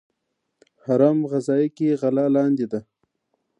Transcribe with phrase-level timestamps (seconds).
[0.85, 2.79] هرم غذایی کې غله لاندې ده.